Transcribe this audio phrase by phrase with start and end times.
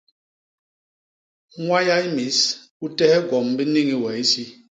[1.61, 2.37] Ñwayay mis
[2.85, 4.43] u tehe gwom bi niñi we isi.